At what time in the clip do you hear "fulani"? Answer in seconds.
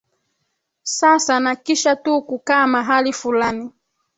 3.13-3.71